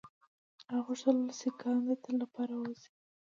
هغه 0.71 0.77
غوښتل 0.85 1.17
سیکهان 1.39 1.77
د 1.87 1.89
تل 2.03 2.13
لپاره 2.23 2.53
وځپي. 2.61 2.93